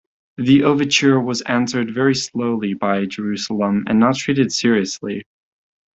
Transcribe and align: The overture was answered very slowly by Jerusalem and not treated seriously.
The 0.37 0.63
overture 0.63 1.19
was 1.19 1.43
answered 1.43 1.93
very 1.93 2.15
slowly 2.15 2.73
by 2.73 3.05
Jerusalem 3.05 3.83
and 3.85 3.99
not 3.99 4.15
treated 4.15 4.51
seriously. 4.51 5.25